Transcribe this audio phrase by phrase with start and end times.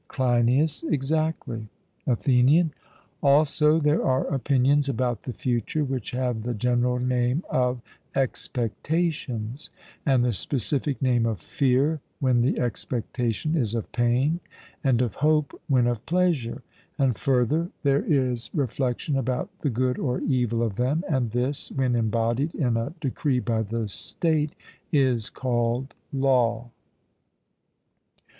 [0.07, 1.67] CLEINIAS: Exactly.
[2.07, 2.73] ATHENIAN:
[3.21, 7.81] Also there are opinions about the future, which have the general name of
[8.15, 9.69] expectations;
[10.03, 14.39] and the specific name of fear, when the expectation is of pain;
[14.83, 16.63] and of hope, when of pleasure;
[16.97, 21.93] and further, there is reflection about the good or evil of them, and this, when
[21.95, 24.53] embodied in a decree by the State,
[24.91, 26.71] is called Law.